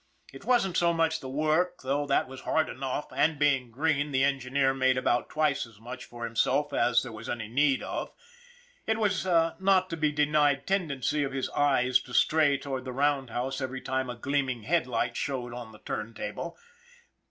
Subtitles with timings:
[0.33, 4.23] It wasn't so much the work, though that was hard enough, and, being green, the
[4.23, 8.09] engineer made about twice as much for himself as there was any need of,
[8.87, 12.83] it was a not to be denied ten dency of his eyes to stray toward
[12.83, 16.57] the roundhouse every time a gleaming headlight showed on the turn table.